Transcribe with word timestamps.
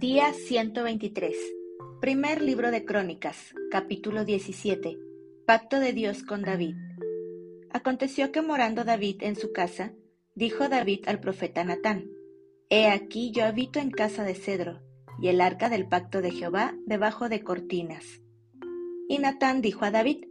Día 0.00 0.32
123. 0.32 1.36
Primer 2.00 2.40
libro 2.40 2.70
de 2.70 2.86
Crónicas, 2.86 3.54
capítulo 3.70 4.24
17. 4.24 4.96
Pacto 5.44 5.78
de 5.78 5.92
Dios 5.92 6.22
con 6.22 6.40
David. 6.40 6.74
Aconteció 7.70 8.32
que 8.32 8.40
morando 8.40 8.84
David 8.84 9.16
en 9.20 9.36
su 9.36 9.52
casa, 9.52 9.92
dijo 10.34 10.70
David 10.70 11.00
al 11.06 11.20
profeta 11.20 11.64
Natán, 11.64 12.06
He 12.70 12.88
aquí 12.88 13.30
yo 13.30 13.44
habito 13.44 13.78
en 13.78 13.90
casa 13.90 14.24
de 14.24 14.34
cedro, 14.34 14.80
y 15.20 15.28
el 15.28 15.42
arca 15.42 15.68
del 15.68 15.86
pacto 15.86 16.22
de 16.22 16.30
Jehová 16.30 16.74
debajo 16.86 17.28
de 17.28 17.44
cortinas. 17.44 18.22
Y 19.06 19.18
Natán 19.18 19.60
dijo 19.60 19.84
a 19.84 19.90
David, 19.90 20.24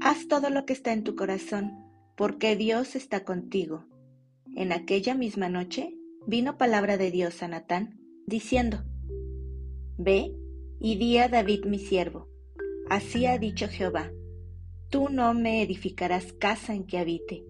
Haz 0.00 0.28
todo 0.28 0.48
lo 0.48 0.64
que 0.64 0.74
está 0.74 0.92
en 0.92 1.02
tu 1.02 1.16
corazón, 1.16 1.72
porque 2.16 2.54
Dios 2.54 2.94
está 2.94 3.24
contigo. 3.24 3.84
En 4.54 4.70
aquella 4.70 5.16
misma 5.16 5.48
noche 5.48 5.92
vino 6.24 6.56
palabra 6.56 6.96
de 6.98 7.10
Dios 7.10 7.42
a 7.42 7.48
Natán, 7.48 7.98
diciendo, 8.28 8.84
Ve 9.98 10.32
y 10.80 10.96
di 10.96 11.18
a 11.18 11.28
David 11.28 11.64
mi 11.66 11.78
siervo, 11.78 12.28
así 12.88 13.26
ha 13.26 13.38
dicho 13.38 13.68
Jehová, 13.68 14.10
tú 14.90 15.08
no 15.10 15.34
me 15.34 15.62
edificarás 15.62 16.32
casa 16.32 16.74
en 16.74 16.84
que 16.84 16.98
habite, 16.98 17.44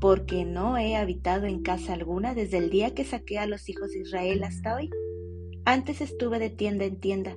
porque 0.00 0.44
no 0.44 0.76
he 0.76 0.96
habitado 0.96 1.46
en 1.46 1.62
casa 1.62 1.94
alguna 1.94 2.34
desde 2.34 2.58
el 2.58 2.70
día 2.70 2.94
que 2.94 3.04
saqué 3.04 3.38
a 3.38 3.46
los 3.46 3.68
hijos 3.68 3.92
de 3.92 4.00
Israel 4.00 4.42
hasta 4.44 4.74
hoy. 4.74 4.90
Antes 5.64 6.00
estuve 6.00 6.38
de 6.38 6.50
tienda 6.50 6.84
en 6.84 7.00
tienda 7.00 7.36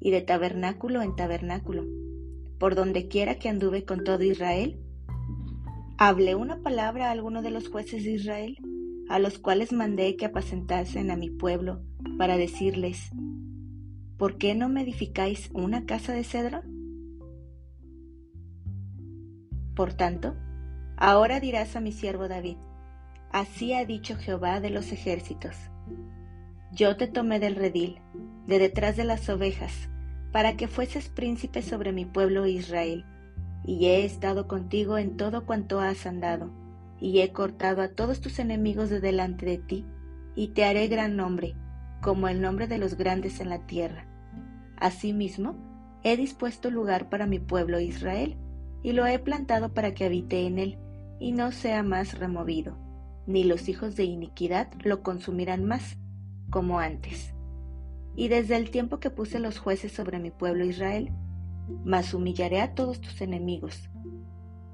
y 0.00 0.10
de 0.10 0.20
tabernáculo 0.20 1.02
en 1.02 1.16
tabernáculo. 1.16 1.84
Por 2.58 2.74
donde 2.74 3.08
quiera 3.08 3.38
que 3.38 3.48
anduve 3.48 3.84
con 3.84 4.04
todo 4.04 4.22
Israel, 4.22 4.80
hablé 5.96 6.34
una 6.34 6.62
palabra 6.62 7.08
a 7.08 7.10
alguno 7.10 7.42
de 7.42 7.50
los 7.50 7.68
jueces 7.68 8.04
de 8.04 8.12
Israel, 8.12 8.56
a 9.08 9.18
los 9.18 9.38
cuales 9.38 9.72
mandé 9.72 10.16
que 10.16 10.26
apacentasen 10.26 11.10
a 11.10 11.16
mi 11.16 11.30
pueblo, 11.30 11.82
para 12.16 12.36
decirles, 12.36 13.10
¿por 14.18 14.36
qué 14.36 14.54
no 14.56 14.68
me 14.68 14.82
edificáis 14.82 15.48
una 15.54 15.86
casa 15.86 16.12
de 16.12 16.24
cedro? 16.24 16.62
Por 19.76 19.94
tanto, 19.94 20.34
ahora 20.96 21.38
dirás 21.38 21.76
a 21.76 21.80
mi 21.80 21.92
siervo 21.92 22.26
David, 22.26 22.56
así 23.30 23.72
ha 23.72 23.86
dicho 23.86 24.16
Jehová 24.16 24.60
de 24.60 24.70
los 24.70 24.90
ejércitos, 24.90 25.54
yo 26.72 26.96
te 26.96 27.06
tomé 27.06 27.38
del 27.38 27.54
redil, 27.54 28.00
de 28.46 28.58
detrás 28.58 28.96
de 28.96 29.04
las 29.04 29.28
ovejas, 29.28 29.88
para 30.32 30.56
que 30.56 30.66
fueses 30.66 31.08
príncipe 31.08 31.62
sobre 31.62 31.92
mi 31.92 32.04
pueblo 32.04 32.46
Israel, 32.46 33.04
y 33.64 33.86
he 33.86 34.04
estado 34.04 34.48
contigo 34.48 34.98
en 34.98 35.16
todo 35.16 35.46
cuanto 35.46 35.80
has 35.80 36.06
andado, 36.06 36.50
y 37.00 37.20
he 37.20 37.32
cortado 37.32 37.82
a 37.82 37.88
todos 37.88 38.20
tus 38.20 38.40
enemigos 38.40 38.90
de 38.90 39.00
delante 39.00 39.46
de 39.46 39.58
ti, 39.58 39.86
y 40.34 40.48
te 40.48 40.64
haré 40.64 40.88
gran 40.88 41.16
nombre, 41.16 41.54
como 42.00 42.28
el 42.28 42.40
nombre 42.40 42.66
de 42.66 42.78
los 42.78 42.96
grandes 42.96 43.40
en 43.40 43.48
la 43.48 43.66
tierra. 43.66 44.06
Asimismo, 44.76 45.56
he 46.04 46.16
dispuesto 46.16 46.70
lugar 46.70 47.08
para 47.08 47.26
mi 47.26 47.38
pueblo 47.38 47.80
Israel, 47.80 48.36
y 48.82 48.92
lo 48.92 49.06
he 49.06 49.18
plantado 49.18 49.74
para 49.74 49.94
que 49.94 50.04
habite 50.04 50.46
en 50.46 50.58
él, 50.58 50.78
y 51.18 51.32
no 51.32 51.50
sea 51.50 51.82
más 51.82 52.18
removido, 52.18 52.76
ni 53.26 53.44
los 53.44 53.68
hijos 53.68 53.96
de 53.96 54.04
iniquidad 54.04 54.68
lo 54.84 55.02
consumirán 55.02 55.64
más, 55.64 55.98
como 56.50 56.78
antes. 56.78 57.34
Y 58.14 58.28
desde 58.28 58.56
el 58.56 58.70
tiempo 58.70 59.00
que 59.00 59.10
puse 59.10 59.38
los 59.38 59.58
jueces 59.58 59.92
sobre 59.92 60.18
mi 60.18 60.30
pueblo 60.30 60.64
Israel, 60.64 61.12
mas 61.84 62.14
humillaré 62.14 62.60
a 62.60 62.74
todos 62.74 63.00
tus 63.00 63.20
enemigos. 63.20 63.90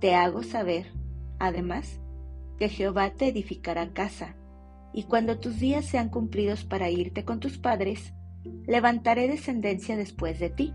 Te 0.01 0.15
hago 0.15 0.43
saber, 0.43 0.93
además, 1.39 2.01
que 2.59 2.69
Jehová 2.69 3.11
te 3.11 3.29
edificará 3.29 3.93
casa, 3.93 4.37
y 4.95 5.03
cuando 5.03 5.39
tus 5.39 5.59
días 5.59 5.85
sean 5.85 6.09
cumplidos 6.09 6.65
para 6.65 6.89
irte 6.89 7.25
con 7.25 7.41
tus 7.41 7.59
padres, 7.59 8.15
levantaré 8.67 9.27
descendencia 9.27 9.97
después 9.97 10.39
de 10.39 10.51
ti, 10.51 10.73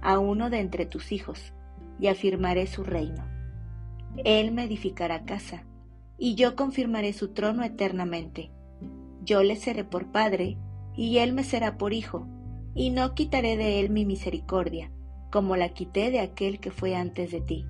a 0.00 0.18
uno 0.18 0.48
de 0.48 0.60
entre 0.60 0.86
tus 0.86 1.12
hijos, 1.12 1.52
y 2.00 2.06
afirmaré 2.06 2.66
su 2.66 2.82
reino. 2.82 3.26
Él 4.24 4.52
me 4.52 4.64
edificará 4.64 5.24
casa, 5.24 5.64
y 6.16 6.34
yo 6.34 6.56
confirmaré 6.56 7.12
su 7.12 7.28
trono 7.28 7.62
eternamente. 7.62 8.50
Yo 9.22 9.42
le 9.42 9.54
seré 9.54 9.84
por 9.84 10.10
padre, 10.10 10.56
y 10.96 11.18
él 11.18 11.34
me 11.34 11.44
será 11.44 11.76
por 11.76 11.92
hijo, 11.92 12.26
y 12.74 12.90
no 12.90 13.14
quitaré 13.14 13.56
de 13.56 13.80
él 13.80 13.90
mi 13.90 14.06
misericordia, 14.06 14.90
como 15.30 15.56
la 15.56 15.68
quité 15.70 16.10
de 16.10 16.20
aquel 16.20 16.58
que 16.58 16.70
fue 16.70 16.96
antes 16.96 17.30
de 17.32 17.42
ti, 17.42 17.66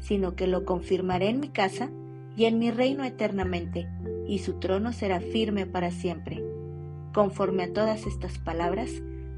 sino 0.00 0.34
que 0.34 0.48
lo 0.48 0.64
confirmaré 0.64 1.28
en 1.28 1.38
mi 1.38 1.50
casa 1.50 1.90
y 2.36 2.46
en 2.46 2.58
mi 2.58 2.70
reino 2.70 3.04
eternamente, 3.04 3.86
y 4.26 4.38
su 4.38 4.54
trono 4.54 4.92
será 4.92 5.20
firme 5.20 5.66
para 5.66 5.90
siempre. 5.90 6.42
Conforme 7.12 7.64
a 7.64 7.72
todas 7.72 8.06
estas 8.06 8.38
palabras 8.38 8.90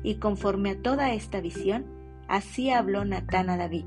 y 0.03 0.17
conforme 0.17 0.71
a 0.71 0.83
toda 0.83 1.13
esta 1.13 1.41
visión, 1.41 1.85
así 2.29 2.71
habló 2.71 3.05
Natán 3.05 3.51
a 3.51 3.57
David. 3.57 3.87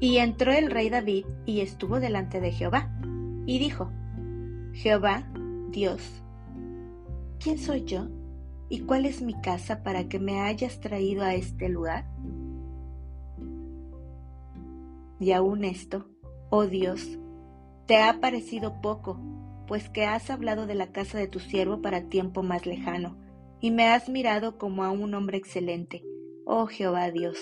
Y 0.00 0.18
entró 0.18 0.52
el 0.52 0.70
rey 0.70 0.90
David 0.90 1.24
y 1.46 1.60
estuvo 1.60 1.98
delante 1.98 2.40
de 2.40 2.52
Jehová, 2.52 2.90
y 3.46 3.58
dijo, 3.58 3.90
Jehová, 4.72 5.26
Dios, 5.70 6.22
¿quién 7.38 7.58
soy 7.58 7.84
yo? 7.84 8.08
¿Y 8.68 8.80
cuál 8.80 9.06
es 9.06 9.22
mi 9.22 9.34
casa 9.40 9.82
para 9.82 10.08
que 10.08 10.18
me 10.18 10.40
hayas 10.40 10.80
traído 10.80 11.22
a 11.22 11.34
este 11.34 11.68
lugar? 11.68 12.13
Y 15.24 15.32
aún 15.32 15.64
esto, 15.64 16.04
oh 16.50 16.66
Dios, 16.66 17.18
te 17.86 17.96
ha 17.96 18.20
parecido 18.20 18.82
poco, 18.82 19.18
pues 19.66 19.88
que 19.88 20.04
has 20.04 20.28
hablado 20.28 20.66
de 20.66 20.74
la 20.74 20.92
casa 20.92 21.16
de 21.16 21.28
tu 21.28 21.40
siervo 21.40 21.80
para 21.80 22.10
tiempo 22.10 22.42
más 22.42 22.66
lejano, 22.66 23.16
y 23.58 23.70
me 23.70 23.86
has 23.86 24.10
mirado 24.10 24.58
como 24.58 24.84
a 24.84 24.90
un 24.90 25.14
hombre 25.14 25.38
excelente, 25.38 26.04
oh 26.44 26.66
Jehová 26.66 27.10
Dios. 27.10 27.38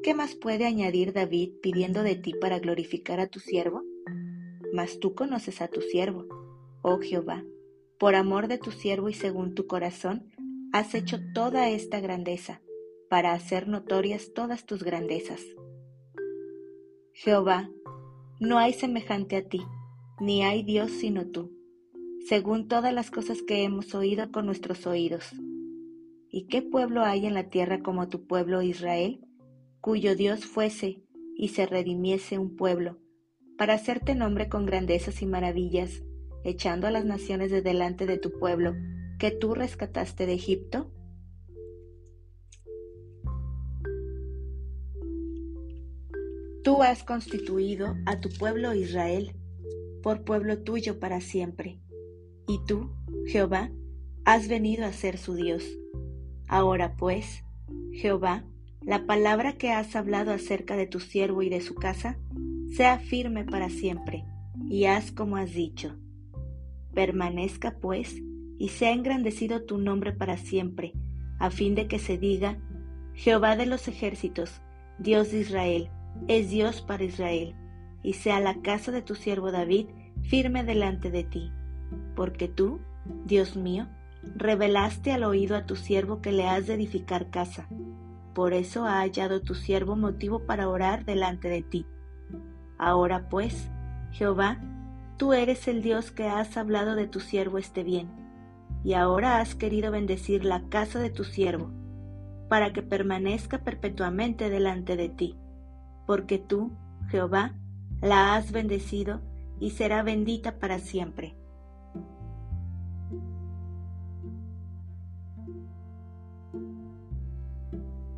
¿Qué 0.00 0.14
más 0.14 0.36
puede 0.36 0.64
añadir 0.64 1.12
David 1.12 1.54
pidiendo 1.60 2.04
de 2.04 2.14
ti 2.14 2.34
para 2.40 2.60
glorificar 2.60 3.18
a 3.18 3.26
tu 3.26 3.40
siervo? 3.40 3.82
Mas 4.72 5.00
tú 5.00 5.16
conoces 5.16 5.60
a 5.62 5.66
tu 5.66 5.80
siervo, 5.80 6.26
oh 6.82 7.00
Jehová, 7.00 7.42
por 7.98 8.14
amor 8.14 8.46
de 8.46 8.58
tu 8.58 8.70
siervo 8.70 9.08
y 9.08 9.14
según 9.14 9.56
tu 9.56 9.66
corazón, 9.66 10.30
has 10.72 10.94
hecho 10.94 11.18
toda 11.34 11.68
esta 11.68 11.98
grandeza, 11.98 12.60
para 13.10 13.32
hacer 13.32 13.66
notorias 13.66 14.34
todas 14.34 14.66
tus 14.66 14.84
grandezas. 14.84 15.40
Jehová, 17.18 17.70
no 18.40 18.58
hay 18.58 18.74
semejante 18.74 19.36
a 19.36 19.48
ti, 19.48 19.62
ni 20.20 20.42
hay 20.42 20.62
Dios 20.62 20.90
sino 20.90 21.26
tú, 21.26 21.50
según 22.28 22.68
todas 22.68 22.92
las 22.92 23.10
cosas 23.10 23.40
que 23.40 23.64
hemos 23.64 23.94
oído 23.94 24.30
con 24.30 24.44
nuestros 24.44 24.86
oídos. 24.86 25.32
¿Y 26.28 26.46
qué 26.48 26.60
pueblo 26.60 27.04
hay 27.04 27.24
en 27.24 27.32
la 27.32 27.48
tierra 27.48 27.82
como 27.82 28.10
tu 28.10 28.26
pueblo 28.26 28.60
Israel, 28.60 29.26
cuyo 29.80 30.14
Dios 30.14 30.44
fuese 30.44 31.00
y 31.34 31.48
se 31.48 31.64
redimiese 31.64 32.36
un 32.36 32.54
pueblo, 32.54 32.98
para 33.56 33.72
hacerte 33.72 34.14
nombre 34.14 34.50
con 34.50 34.66
grandezas 34.66 35.22
y 35.22 35.26
maravillas, 35.26 36.02
echando 36.44 36.86
a 36.86 36.90
las 36.90 37.06
naciones 37.06 37.50
de 37.50 37.62
delante 37.62 38.04
de 38.04 38.18
tu 38.18 38.30
pueblo, 38.38 38.74
que 39.18 39.30
tú 39.30 39.54
rescataste 39.54 40.26
de 40.26 40.34
Egipto? 40.34 40.92
Tú 46.66 46.82
has 46.82 47.04
constituido 47.04 47.94
a 48.06 48.18
tu 48.18 48.28
pueblo 48.28 48.74
Israel 48.74 49.36
por 50.02 50.24
pueblo 50.24 50.58
tuyo 50.64 50.98
para 50.98 51.20
siempre, 51.20 51.78
y 52.48 52.58
tú, 52.66 52.90
Jehová, 53.24 53.70
has 54.24 54.48
venido 54.48 54.84
a 54.84 54.92
ser 54.92 55.16
su 55.16 55.36
Dios. 55.36 55.62
Ahora 56.48 56.96
pues, 56.96 57.44
Jehová, 57.92 58.44
la 58.82 59.06
palabra 59.06 59.52
que 59.52 59.70
has 59.70 59.94
hablado 59.94 60.32
acerca 60.32 60.76
de 60.76 60.88
tu 60.88 60.98
siervo 60.98 61.40
y 61.42 61.50
de 61.50 61.60
su 61.60 61.76
casa, 61.76 62.18
sea 62.74 62.98
firme 62.98 63.44
para 63.44 63.70
siempre, 63.70 64.24
y 64.68 64.86
haz 64.86 65.12
como 65.12 65.36
has 65.36 65.54
dicho. 65.54 65.94
Permanezca 66.94 67.78
pues, 67.80 68.12
y 68.58 68.70
sea 68.70 68.90
engrandecido 68.90 69.62
tu 69.62 69.78
nombre 69.78 70.12
para 70.12 70.36
siempre, 70.36 70.94
a 71.38 71.52
fin 71.52 71.76
de 71.76 71.86
que 71.86 72.00
se 72.00 72.18
diga, 72.18 72.58
Jehová 73.14 73.54
de 73.54 73.66
los 73.66 73.86
ejércitos, 73.86 74.62
Dios 74.98 75.30
de 75.30 75.38
Israel, 75.42 75.90
es 76.28 76.50
Dios 76.50 76.82
para 76.82 77.04
Israel, 77.04 77.54
y 78.02 78.14
sea 78.14 78.40
la 78.40 78.60
casa 78.62 78.92
de 78.92 79.02
tu 79.02 79.14
siervo 79.14 79.52
David 79.52 79.86
firme 80.22 80.64
delante 80.64 81.10
de 81.10 81.24
ti. 81.24 81.52
Porque 82.14 82.48
tú, 82.48 82.80
Dios 83.24 83.56
mío, 83.56 83.88
revelaste 84.34 85.12
al 85.12 85.24
oído 85.24 85.56
a 85.56 85.66
tu 85.66 85.76
siervo 85.76 86.20
que 86.20 86.32
le 86.32 86.48
has 86.48 86.66
de 86.66 86.74
edificar 86.74 87.30
casa. 87.30 87.68
Por 88.34 88.52
eso 88.52 88.84
ha 88.84 89.00
hallado 89.00 89.40
tu 89.40 89.54
siervo 89.54 89.96
motivo 89.96 90.46
para 90.46 90.68
orar 90.68 91.04
delante 91.04 91.48
de 91.48 91.62
ti. 91.62 91.86
Ahora 92.78 93.28
pues, 93.28 93.70
Jehová, 94.10 94.60
tú 95.16 95.32
eres 95.32 95.68
el 95.68 95.82
Dios 95.82 96.10
que 96.10 96.28
has 96.28 96.56
hablado 96.56 96.94
de 96.94 97.06
tu 97.06 97.20
siervo 97.20 97.58
este 97.58 97.84
bien, 97.84 98.08
y 98.84 98.94
ahora 98.94 99.38
has 99.38 99.54
querido 99.54 99.90
bendecir 99.90 100.44
la 100.44 100.68
casa 100.68 100.98
de 100.98 101.10
tu 101.10 101.24
siervo, 101.24 101.70
para 102.48 102.72
que 102.72 102.82
permanezca 102.82 103.64
perpetuamente 103.64 104.50
delante 104.50 104.96
de 104.96 105.08
ti 105.08 105.38
porque 106.06 106.38
tú, 106.38 106.72
Jehová, 107.08 107.54
la 108.00 108.36
has 108.36 108.52
bendecido 108.52 109.20
y 109.60 109.70
será 109.70 110.02
bendita 110.02 110.58
para 110.58 110.78
siempre. 110.78 111.34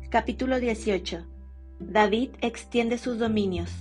Capítulo 0.09 0.59
18 0.59 1.25
David 1.79 2.31
extiende 2.41 2.97
sus 2.97 3.19
dominios. 3.19 3.71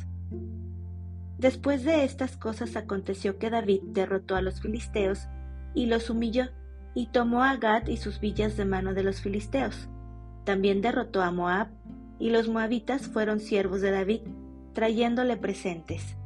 Después 1.38 1.84
de 1.84 2.04
estas 2.04 2.36
cosas 2.36 2.76
aconteció 2.76 3.38
que 3.38 3.50
David 3.50 3.80
derrotó 3.86 4.36
a 4.36 4.42
los 4.42 4.60
filisteos 4.60 5.26
y 5.74 5.86
los 5.86 6.10
humilló, 6.10 6.46
y 6.94 7.06
tomó 7.06 7.42
a 7.42 7.56
Gad 7.56 7.86
y 7.86 7.96
sus 7.96 8.20
villas 8.20 8.56
de 8.56 8.64
mano 8.64 8.94
de 8.94 9.04
los 9.04 9.20
filisteos. 9.20 9.88
También 10.44 10.80
derrotó 10.80 11.22
a 11.22 11.30
Moab, 11.30 11.68
y 12.18 12.30
los 12.30 12.48
moabitas 12.48 13.06
fueron 13.08 13.40
siervos 13.40 13.80
de 13.80 13.90
David, 13.90 14.22
trayéndole 14.72 15.36
presentes. 15.36 16.16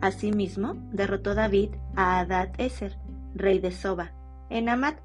Asimismo, 0.00 0.74
derrotó 0.92 1.34
David 1.34 1.70
a 1.94 2.20
Adad 2.20 2.50
Eser, 2.58 2.96
rey 3.34 3.58
de 3.58 3.70
Soba, 3.70 4.12
en 4.48 4.68
Amat, 4.68 4.98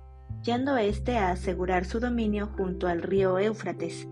yendo 0.43 0.77
éste 0.77 1.17
a 1.17 1.31
asegurar 1.31 1.85
su 1.85 1.99
dominio 1.99 2.49
junto 2.55 2.87
al 2.87 3.01
río 3.01 3.39
Éufrates 3.39 4.07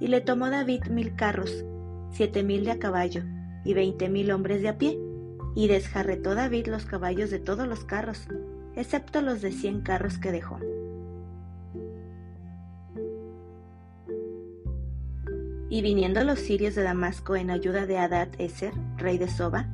y 0.00 0.08
le 0.08 0.20
tomó 0.20 0.50
David 0.50 0.86
mil 0.90 1.14
carros, 1.14 1.64
siete 2.10 2.42
mil 2.42 2.64
de 2.64 2.72
a 2.72 2.78
caballo, 2.78 3.22
y 3.64 3.74
veinte 3.74 4.08
mil 4.08 4.30
hombres 4.30 4.62
de 4.62 4.68
a 4.68 4.78
pie, 4.78 4.98
y 5.54 5.68
desjarretó 5.68 6.34
David 6.34 6.66
los 6.68 6.84
caballos 6.84 7.30
de 7.30 7.38
todos 7.38 7.66
los 7.66 7.84
carros, 7.84 8.28
excepto 8.74 9.22
los 9.22 9.40
de 9.40 9.52
cien 9.52 9.80
carros 9.80 10.18
que 10.18 10.32
dejó. 10.32 10.58
Y 15.68 15.82
viniendo 15.82 16.22
los 16.22 16.38
sirios 16.38 16.74
de 16.74 16.82
Damasco 16.82 17.36
en 17.36 17.50
ayuda 17.50 17.86
de 17.86 17.98
Adad 17.98 18.28
Eser, 18.38 18.72
rey 18.96 19.18
de 19.18 19.28
Soba, 19.28 19.68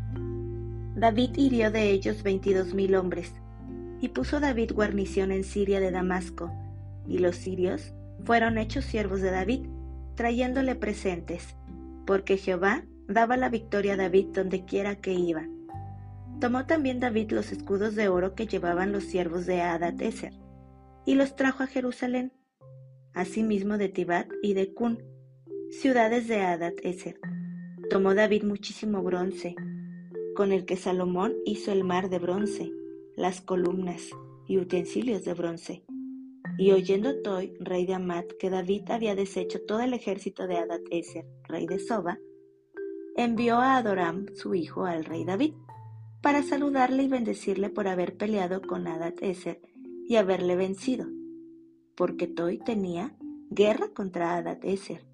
David 0.94 1.30
hirió 1.36 1.70
de 1.70 1.90
ellos 1.90 2.22
veintidós 2.22 2.74
mil 2.74 2.94
hombres, 2.94 3.32
y 4.00 4.08
puso 4.08 4.40
David 4.40 4.72
guarnición 4.72 5.32
en 5.32 5.44
Siria 5.44 5.80
de 5.80 5.90
Damasco, 5.90 6.52
y 7.06 7.18
los 7.18 7.36
sirios 7.36 7.92
fueron 8.24 8.58
hechos 8.58 8.84
siervos 8.84 9.20
de 9.20 9.30
David, 9.30 9.66
trayéndole 10.14 10.74
presentes, 10.74 11.56
porque 12.06 12.36
Jehová 12.36 12.84
daba 13.08 13.36
la 13.36 13.48
victoria 13.48 13.94
a 13.94 13.96
David 13.96 14.26
donde 14.34 14.64
quiera 14.64 14.96
que 14.96 15.12
iba. 15.12 15.46
Tomó 16.40 16.66
también 16.66 17.00
David 17.00 17.32
los 17.32 17.52
escudos 17.52 17.94
de 17.94 18.08
oro 18.08 18.34
que 18.34 18.46
llevaban 18.46 18.92
los 18.92 19.04
siervos 19.04 19.46
de 19.46 19.60
Adateser, 19.60 20.32
y 21.04 21.14
los 21.14 21.36
trajo 21.36 21.62
a 21.62 21.66
Jerusalén, 21.66 22.32
asimismo 23.14 23.78
de 23.78 23.88
Tibat 23.88 24.28
y 24.42 24.54
de 24.54 24.72
Cun, 24.72 25.02
ciudades 25.72 26.28
de 26.28 26.38
Adateser. 26.42 27.18
Tomó 27.88 28.14
David 28.14 28.44
muchísimo 28.44 29.02
bronce, 29.02 29.56
con 30.36 30.52
el 30.52 30.66
que 30.66 30.76
Salomón 30.76 31.32
hizo 31.46 31.72
el 31.72 31.82
mar 31.82 32.10
de 32.10 32.18
bronce, 32.18 32.70
las 33.16 33.40
columnas 33.40 34.10
y 34.46 34.58
utensilios 34.58 35.24
de 35.24 35.32
bronce, 35.32 35.82
y 36.58 36.72
oyendo 36.72 37.22
Toy, 37.22 37.54
rey 37.58 37.86
de 37.86 37.94
Amat, 37.94 38.26
que 38.38 38.50
David 38.50 38.90
había 38.90 39.14
deshecho 39.14 39.62
todo 39.66 39.80
el 39.80 39.94
ejército 39.94 40.46
de 40.46 40.58
Adad-Eser, 40.58 41.24
rey 41.48 41.66
de 41.66 41.78
Soba, 41.78 42.18
envió 43.16 43.56
a 43.56 43.78
Adoram, 43.78 44.26
su 44.34 44.54
hijo, 44.54 44.84
al 44.84 45.06
rey 45.06 45.24
David, 45.24 45.54
para 46.20 46.42
saludarle 46.42 47.04
y 47.04 47.08
bendecirle 47.08 47.70
por 47.70 47.88
haber 47.88 48.18
peleado 48.18 48.60
con 48.60 48.86
Adad-Eser 48.86 49.62
y 50.06 50.16
haberle 50.16 50.54
vencido, 50.54 51.06
porque 51.96 52.26
Toy 52.26 52.58
tenía 52.58 53.16
guerra 53.50 53.88
contra 53.88 54.36
Adad-Eser. 54.36 55.11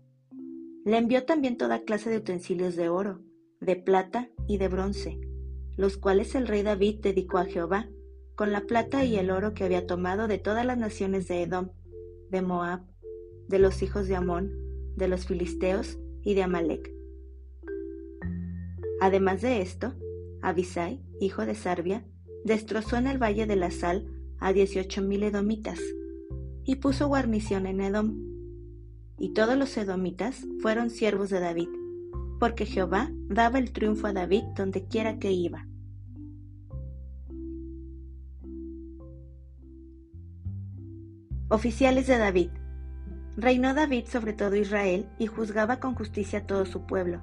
Le 0.88 0.96
envió 0.96 1.26
también 1.26 1.58
toda 1.58 1.84
clase 1.84 2.08
de 2.08 2.16
utensilios 2.16 2.74
de 2.74 2.88
oro, 2.88 3.20
de 3.60 3.76
plata 3.76 4.30
y 4.46 4.56
de 4.56 4.68
bronce, 4.68 5.20
los 5.76 5.98
cuales 5.98 6.34
el 6.34 6.46
rey 6.46 6.62
David 6.62 7.00
dedicó 7.02 7.36
a 7.36 7.44
Jehová, 7.44 7.90
con 8.36 8.52
la 8.52 8.62
plata 8.62 9.04
y 9.04 9.16
el 9.16 9.30
oro 9.30 9.52
que 9.52 9.64
había 9.64 9.86
tomado 9.86 10.28
de 10.28 10.38
todas 10.38 10.64
las 10.64 10.78
naciones 10.78 11.28
de 11.28 11.42
Edom, 11.42 11.72
de 12.30 12.40
Moab, 12.40 12.86
de 13.48 13.58
los 13.58 13.82
hijos 13.82 14.08
de 14.08 14.16
Amón, 14.16 14.50
de 14.96 15.08
los 15.08 15.26
filisteos 15.26 15.98
y 16.22 16.32
de 16.32 16.44
Amalek. 16.44 16.90
Además 19.02 19.42
de 19.42 19.60
esto, 19.60 19.92
Abisai, 20.40 21.02
hijo 21.20 21.44
de 21.44 21.54
Sarbia, 21.54 22.06
destrozó 22.46 22.96
en 22.96 23.08
el 23.08 23.22
valle 23.22 23.44
de 23.44 23.56
la 23.56 23.70
sal 23.70 24.06
a 24.38 24.54
dieciocho 24.54 25.02
mil 25.02 25.22
edomitas 25.22 25.80
y 26.64 26.76
puso 26.76 27.08
guarnición 27.08 27.66
en 27.66 27.82
Edom. 27.82 28.27
Y 29.18 29.30
todos 29.30 29.56
los 29.56 29.76
edomitas 29.76 30.46
fueron 30.60 30.90
siervos 30.90 31.30
de 31.30 31.40
David, 31.40 31.68
porque 32.38 32.66
Jehová 32.66 33.10
daba 33.28 33.58
el 33.58 33.72
triunfo 33.72 34.06
a 34.06 34.12
David 34.12 34.44
donde 34.56 34.84
quiera 34.86 35.18
que 35.18 35.32
iba. 35.32 35.66
Oficiales 41.50 42.06
de 42.06 42.18
David. 42.18 42.50
Reinó 43.36 43.72
David 43.72 44.04
sobre 44.06 44.34
todo 44.34 44.54
Israel 44.54 45.08
y 45.18 45.26
juzgaba 45.26 45.80
con 45.80 45.94
justicia 45.94 46.40
a 46.40 46.46
todo 46.46 46.66
su 46.66 46.84
pueblo. 46.84 47.22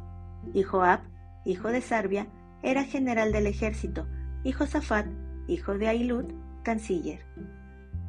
Y 0.54 0.64
Joab, 0.64 1.02
hijo 1.46 1.68
de 1.70 1.82
Sarbia, 1.82 2.28
era 2.64 2.84
general 2.84 3.32
del 3.32 3.46
ejército, 3.46 4.08
y 4.44 4.52
Josafat, 4.52 5.06
hijo 5.48 5.78
de 5.78 5.88
Ailud, 5.90 6.26
canciller. 6.64 7.24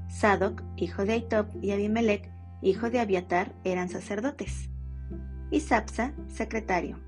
Sadoc, 0.09 0.63
hijo 0.77 1.05
de 1.05 1.13
Aitob, 1.13 1.47
y 1.61 1.73
Abimelech, 1.73 2.31
hijo 2.63 2.91
de 2.91 3.01
Abiatar, 3.01 3.55
eran 3.65 3.89
sacerdotes. 3.89 4.71
Y 5.51 5.61
Sapsa, 5.61 6.15
secretario. 6.29 6.99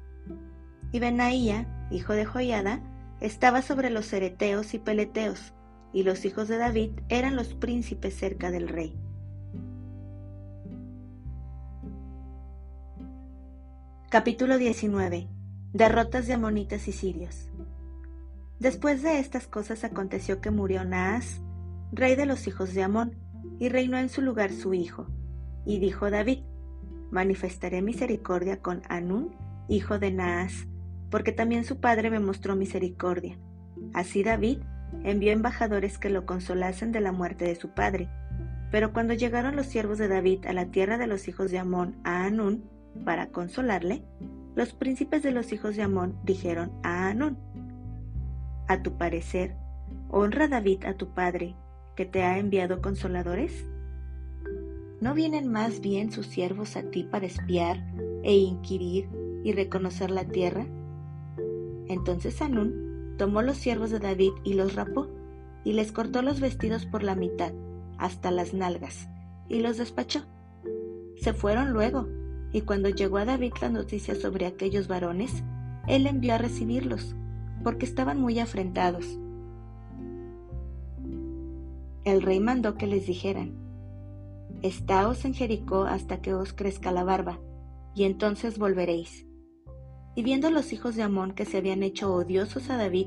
Y 0.93 1.01
Benaía, 1.01 1.89
hijo 1.91 2.13
de 2.13 2.25
Joiada, 2.25 2.81
estaba 3.21 3.63
sobre 3.63 3.91
los 3.91 4.07
cereteos 4.07 4.75
y 4.75 4.79
peleteos, 4.79 5.53
y 5.93 6.03
los 6.03 6.25
hijos 6.25 6.49
de 6.49 6.59
David 6.59 6.93
eran 7.09 7.37
los 7.37 7.55
príncipes 7.55 8.15
cerca 8.15 8.51
del 8.51 8.69
rey. 8.69 8.97
Capítulo 14.11 14.57
19. 14.57 15.29
Derrotas 15.73 16.27
de 16.27 16.33
amonitas 16.33 16.89
y 16.89 16.93
sirios. 16.93 17.51
Después 18.59 19.03
de 19.03 19.19
estas 19.19 19.47
cosas 19.47 19.85
aconteció 19.85 20.41
que 20.41 20.51
murió 20.51 20.85
Naas, 20.85 21.43
rey 21.93 22.17
de 22.17 22.27
los 22.27 22.47
hijos 22.47 22.73
de 22.75 22.83
Amón, 22.83 23.17
y 23.59 23.69
reinó 23.69 23.99
en 23.99 24.09
su 24.09 24.23
lugar 24.23 24.53
su 24.53 24.75
hijo. 24.75 25.07
Y 25.69 25.81
dijo 25.81 26.11
David, 26.11 26.45
manifestaré 27.11 27.83
misericordia 27.83 28.63
con 28.63 28.81
Anún, 28.89 29.37
hijo 29.69 29.99
de 29.99 30.11
Naas, 30.11 30.67
porque 31.11 31.31
también 31.31 31.65
su 31.65 31.79
padre 31.79 32.09
me 32.09 32.21
mostró 32.21 32.57
misericordia. 32.57 33.39
Así 33.93 34.23
David 34.23 34.61
envió 35.05 35.31
embajadores 35.31 35.99
que 35.99 36.09
lo 36.09 36.25
consolasen 36.25 36.91
de 36.91 37.01
la 37.01 37.13
muerte 37.13 37.45
de 37.45 37.55
su 37.55 37.75
padre. 37.75 38.09
Pero 38.71 38.95
cuando 38.95 39.13
llegaron 39.13 39.57
los 39.57 39.67
siervos 39.67 39.99
de 39.99 40.09
David 40.09 40.47
a 40.47 40.55
la 40.55 40.71
tierra 40.71 40.97
de 40.97 41.07
los 41.07 41.29
hijos 41.29 41.51
de 41.51 41.59
Amón, 41.59 42.01
a 42.03 42.25
Anún, 42.25 42.65
para 43.05 43.27
consolarle, 43.27 44.03
los 44.55 44.73
príncipes 44.73 45.23
de 45.23 45.33
los 45.33 45.53
hijos 45.53 45.77
de 45.77 45.83
Amón 45.83 46.19
dijeron 46.25 46.73
a 46.83 47.09
Anún, 47.09 47.37
A 48.69 48.83
tu 48.83 48.97
parecer, 48.97 49.55
honra 50.09 50.49
David 50.49 50.87
a 50.87 50.95
tu 50.95 51.13
padre, 51.13 51.57
que 51.95 52.07
te 52.07 52.23
ha 52.23 52.39
enviado 52.39 52.81
consoladores. 52.81 53.67
¿No 55.01 55.15
vienen 55.15 55.51
más 55.51 55.81
bien 55.81 56.11
sus 56.11 56.27
siervos 56.27 56.77
a 56.77 56.83
ti 56.91 57.05
para 57.05 57.27
espiar 57.27 57.85
e 58.25 58.37
inquirir 58.37 59.09
y 59.45 59.53
reconocer 59.53 60.11
la 60.11 60.25
tierra? 60.25 60.67
Entonces 61.87 62.43
Anún 62.43 63.15
tomó 63.17 63.43
los 63.43 63.59
siervos 63.59 63.91
de 63.91 64.01
David 64.01 64.33
y 64.43 64.55
los 64.55 64.75
rapó, 64.75 65.09
y 65.65 65.73
les 65.73 65.93
cortó 65.93 66.23
los 66.23 66.41
vestidos 66.41 66.87
por 66.87 67.03
la 67.03 67.15
mitad, 67.15 67.53
hasta 67.99 68.31
las 68.31 68.55
nalgas, 68.55 69.09
y 69.49 69.61
los 69.61 69.77
despachó. 69.77 70.23
Se 71.17 71.33
fueron 71.33 71.73
luego, 71.73 72.09
y 72.53 72.63
cuando 72.63 72.89
llegó 72.89 73.19
a 73.19 73.25
David 73.25 73.53
la 73.61 73.69
noticia 73.69 74.15
sobre 74.15 74.47
aquellos 74.47 74.89
varones, 74.89 75.45
él 75.87 76.07
envió 76.07 76.35
a 76.35 76.39
recibirlos, 76.39 77.15
porque 77.63 77.87
estaban 77.87 78.21
muy 78.21 78.39
afrentados. 78.39 79.19
El 82.05 82.23
rey 82.23 82.41
mandó 82.41 82.75
que 82.75 82.87
les 82.87 83.07
dijeran, 83.07 83.68
Estáos 84.63 85.25
en 85.25 85.35
Jericó 85.35 85.85
hasta 85.85 86.21
que 86.21 86.35
os 86.35 86.53
crezca 86.53 86.93
la 86.93 87.05
barba, 87.05 87.41
y 87.95 88.05
entonces 88.05 88.59
volveréis 88.59 89.29
y 90.19 90.25
viendo 90.25 90.51
los 90.51 90.73
hijos 90.73 90.97
de 90.97 91.05
Amón 91.05 91.31
que 91.31 91.45
se 91.45 91.59
habían 91.59 91.85
hecho 91.85 92.13
odiosos 92.13 92.71
a 92.71 92.77
David, 92.77 93.07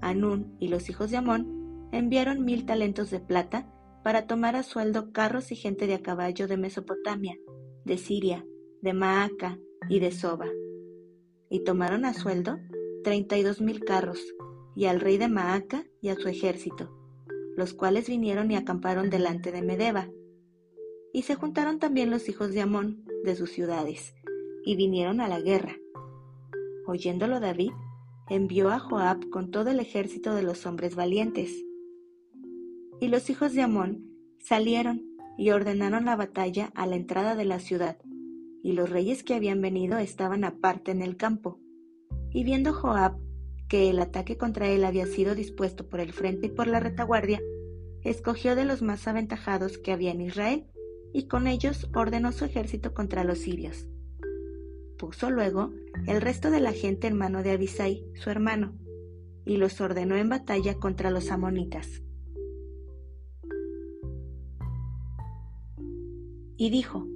Anún 0.00 0.56
y 0.60 0.68
los 0.68 0.88
hijos 0.88 1.10
de 1.10 1.16
Amón 1.16 1.88
enviaron 1.90 2.44
mil 2.44 2.64
talentos 2.66 3.10
de 3.10 3.18
plata 3.18 3.68
para 4.04 4.28
tomar 4.28 4.54
a 4.54 4.62
sueldo 4.62 5.10
carros 5.10 5.50
y 5.50 5.56
gente 5.56 5.88
de 5.88 5.94
a 5.94 6.02
caballo 6.02 6.46
de 6.46 6.56
Mesopotamia, 6.56 7.36
de 7.84 7.98
Siria, 7.98 8.46
de 8.80 8.92
Maaca 8.92 9.58
y 9.88 9.98
de 9.98 10.12
Soba. 10.12 10.46
Y 11.50 11.64
tomaron 11.64 12.04
a 12.04 12.14
sueldo 12.14 12.58
treinta 13.02 13.36
y 13.36 13.42
dos 13.42 13.60
mil 13.60 13.84
carros, 13.84 14.20
y 14.76 14.84
al 14.84 15.00
rey 15.00 15.18
de 15.18 15.26
Maaca 15.26 15.84
y 16.00 16.10
a 16.10 16.14
su 16.14 16.28
ejército, 16.28 16.96
los 17.56 17.74
cuales 17.74 18.08
vinieron 18.08 18.52
y 18.52 18.54
acamparon 18.54 19.10
delante 19.10 19.50
de 19.50 19.62
Medeba. 19.62 20.08
Y 21.16 21.22
se 21.22 21.34
juntaron 21.34 21.78
también 21.78 22.10
los 22.10 22.28
hijos 22.28 22.52
de 22.52 22.60
Amón 22.60 23.02
de 23.24 23.36
sus 23.36 23.48
ciudades, 23.50 24.14
y 24.66 24.76
vinieron 24.76 25.22
a 25.22 25.28
la 25.28 25.40
guerra 25.40 25.78
Oyéndolo 26.86 27.40
David, 27.40 27.72
envió 28.28 28.68
a 28.68 28.78
Joab 28.78 29.30
con 29.30 29.50
todo 29.50 29.70
el 29.70 29.80
ejército 29.80 30.34
de 30.34 30.42
los 30.42 30.66
hombres 30.66 30.94
valientes. 30.94 31.64
Y 33.00 33.08
los 33.08 33.30
hijos 33.30 33.54
de 33.54 33.62
Amón 33.62 34.10
salieron 34.40 35.06
y 35.38 35.52
ordenaron 35.52 36.04
la 36.04 36.16
batalla 36.16 36.70
a 36.74 36.86
la 36.86 36.96
entrada 36.96 37.34
de 37.34 37.46
la 37.46 37.60
ciudad, 37.60 37.96
y 38.62 38.72
los 38.72 38.90
reyes 38.90 39.24
que 39.24 39.32
habían 39.32 39.62
venido 39.62 39.96
estaban 39.96 40.44
aparte 40.44 40.90
en 40.90 41.00
el 41.00 41.16
campo. 41.16 41.58
Y 42.30 42.44
viendo 42.44 42.74
Joab 42.74 43.16
que 43.70 43.88
el 43.88 44.00
ataque 44.00 44.36
contra 44.36 44.68
él 44.68 44.84
había 44.84 45.06
sido 45.06 45.34
dispuesto 45.34 45.88
por 45.88 46.00
el 46.00 46.12
frente 46.12 46.48
y 46.48 46.50
por 46.50 46.66
la 46.66 46.78
retaguardia, 46.78 47.40
escogió 48.04 48.54
de 48.54 48.66
los 48.66 48.82
más 48.82 49.08
aventajados 49.08 49.78
que 49.78 49.92
había 49.92 50.10
en 50.10 50.20
Israel, 50.20 50.66
y 51.16 51.28
con 51.28 51.46
ellos 51.46 51.88
ordenó 51.94 52.30
su 52.30 52.44
ejército 52.44 52.92
contra 52.92 53.24
los 53.24 53.38
sirios. 53.38 53.86
Puso 54.98 55.30
luego 55.30 55.72
el 56.06 56.20
resto 56.20 56.50
de 56.50 56.60
la 56.60 56.74
gente 56.74 57.06
en 57.06 57.16
mano 57.16 57.42
de 57.42 57.52
Abisai, 57.52 58.04
su 58.16 58.28
hermano, 58.28 58.74
y 59.46 59.56
los 59.56 59.80
ordenó 59.80 60.16
en 60.16 60.28
batalla 60.28 60.74
contra 60.74 61.10
los 61.10 61.30
amonitas. 61.30 62.02
Y 66.58 66.68
dijo, 66.68 67.08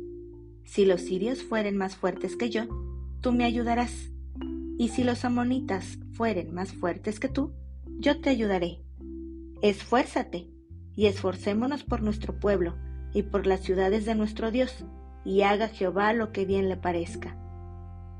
Si 0.65 0.87
los 0.87 1.03
sirios 1.03 1.43
fueren 1.43 1.77
más 1.77 1.95
fuertes 1.95 2.37
que 2.37 2.49
yo, 2.49 2.69
tú 3.21 3.33
me 3.33 3.45
ayudarás, 3.45 4.13
y 4.79 4.89
si 4.89 5.05
los 5.05 5.27
amonitas 5.27 5.99
fueren 6.15 6.55
más 6.55 6.73
fuertes 6.73 7.21
que 7.21 7.29
tú, 7.29 7.53
yo 7.99 8.19
te 8.23 8.31
ayudaré. 8.31 8.83
Esfuérzate, 9.61 10.49
y 10.97 11.05
esforcémonos 11.05 11.85
por 11.85 12.01
nuestro 12.01 12.41
pueblo 12.41 12.77
y 13.13 13.23
por 13.23 13.47
las 13.47 13.61
ciudades 13.61 14.05
de 14.05 14.15
nuestro 14.15 14.51
Dios, 14.51 14.85
y 15.25 15.43
haga 15.43 15.69
Jehová 15.69 16.13
lo 16.13 16.33
que 16.33 16.45
bien 16.45 16.69
le 16.69 16.77
parezca. 16.77 17.37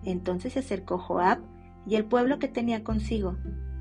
Entonces 0.05 0.55
se 0.55 0.61
acercó 0.61 0.99
Joab 0.99 1.41
y 1.87 1.97
el 1.97 2.05
pueblo 2.05 2.39
que 2.39 2.49
tenía 2.49 2.85
consigo 2.85 3.37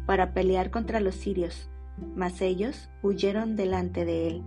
para 0.05 0.33
pelear 0.33 0.71
contra 0.71 0.99
los 0.99 1.15
sirios, 1.15 1.69
mas 2.15 2.41
ellos 2.41 2.89
huyeron 3.03 3.55
delante 3.55 4.05
de 4.05 4.27
él. 4.27 4.43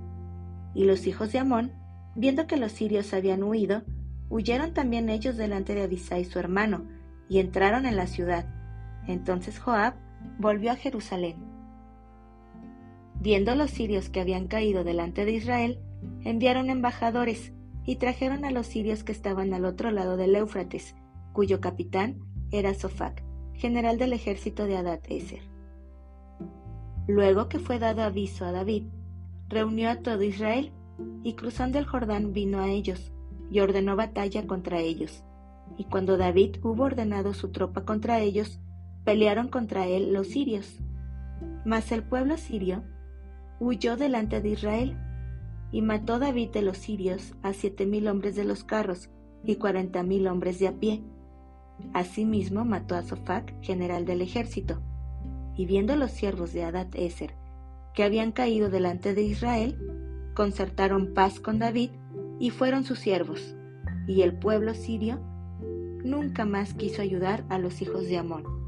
Y 0.75 0.85
los 0.85 1.07
hijos 1.07 1.33
de 1.33 1.38
Amón, 1.38 1.73
viendo 2.14 2.47
que 2.47 2.57
los 2.57 2.73
sirios 2.73 3.12
habían 3.14 3.42
huido, 3.42 3.83
huyeron 4.28 4.73
también 4.73 5.09
ellos 5.09 5.37
delante 5.37 5.75
de 5.75 5.83
Abisai 5.83 6.25
su 6.25 6.38
hermano, 6.38 6.87
y 7.28 7.38
entraron 7.38 7.87
en 7.87 7.97
la 7.97 8.07
ciudad. 8.07 8.47
Entonces 9.07 9.59
Joab 9.59 9.95
volvió 10.38 10.73
a 10.73 10.76
Jerusalén. 10.76 11.37
Viendo 13.21 13.54
los 13.54 13.71
sirios 13.71 14.11
que 14.11 14.21
habían 14.21 14.49
caído 14.49 14.85
delante 14.85 15.25
de 15.25 15.33
Israel, 15.33 15.78
enviaron 16.25 16.71
embajadores 16.71 17.52
y 17.85 17.97
trajeron 17.97 18.44
a 18.44 18.50
los 18.50 18.66
sirios 18.66 19.04
que 19.04 19.12
estaban 19.12 19.52
al 19.54 19.64
otro 19.64 19.90
lado 19.90 20.16
del 20.16 20.37
Éufrates, 20.37 20.94
cuyo 21.32 21.61
capitán 21.61 22.21
era 22.50 22.75
Sofac, 22.75 23.23
general 23.54 23.99
del 23.99 24.12
ejército 24.12 24.66
de 24.66 24.76
Adad 24.76 25.00
Eser. 25.09 25.42
Luego 27.09 27.49
que 27.49 27.59
fue 27.59 27.78
dado 27.78 28.02
aviso 28.02 28.44
a 28.44 28.52
David, 28.52 28.85
reunió 29.49 29.90
a 29.90 29.97
todo 29.97 30.23
Israel 30.23 30.73
y 31.23 31.35
cruzando 31.35 31.78
el 31.78 31.87
Jordán 31.87 32.32
vino 32.32 32.61
a 32.61 32.68
ellos 32.68 33.12
y 33.50 33.61
ordenó 33.61 33.97
batalla 33.97 34.47
contra 34.47 34.80
ellos. 34.80 35.25
Y 35.76 35.85
cuando 35.85 36.16
David 36.16 36.56
hubo 36.62 36.85
ordenado 36.85 37.35
su 37.35 37.50
tropa 37.50 37.85
contra 37.85 38.21
ellos, 38.21 38.61
pelearon 39.04 39.49
contra 39.49 39.87
él 39.87 40.12
los 40.12 40.28
sirios. 40.28 40.78
Mas 41.64 41.90
el 41.92 42.02
pueblo 42.02 42.37
sirio 42.37 42.82
huyó 43.59 43.97
delante 43.97 44.40
de 44.40 44.50
Israel, 44.50 44.97
y 45.73 45.83
mató 45.83 46.19
David 46.19 46.50
de 46.50 46.62
los 46.62 46.79
sirios 46.79 47.35
a 47.43 47.52
siete 47.52 47.87
mil 47.87 48.07
hombres 48.07 48.37
de 48.37 48.45
los 48.45 48.62
carros 48.62 49.11
y 49.43 49.57
cuarenta 49.57 50.02
mil 50.02 50.29
hombres 50.29 50.59
de 50.61 50.69
a 50.69 50.73
pie, 50.73 51.02
Asimismo 51.95 52.64
mató 52.64 52.95
a 52.95 53.02
Sofac, 53.02 53.55
general 53.61 54.05
del 54.05 54.23
ejército. 54.23 54.81
Y 55.57 55.67
viendo 55.67 55.97
los 55.97 56.11
siervos 56.11 56.52
de 56.52 56.64
Adad 56.64 56.88
Eser 56.95 57.35
que 57.95 58.05
habían 58.05 58.33
caído 58.33 58.71
delante 58.71 59.14
de 59.14 59.23
Israel, 59.23 59.76
concertaron 60.35 61.12
paz 61.12 61.41
con 61.41 61.59
David 61.59 61.91
y 62.38 62.50
fueron 62.50 62.85
sus 62.85 62.99
siervos. 62.99 63.55
Y 64.07 64.23
el 64.23 64.38
pueblo 64.38 64.73
sirio 64.75 65.21
nunca 66.02 66.47
más 66.47 66.73
quiso 66.73 67.02
ayudar 67.02 67.45
a 67.50 67.59
los 67.59 67.83
hijos 67.83 68.07
de 68.07 68.17
Amón. 68.17 68.62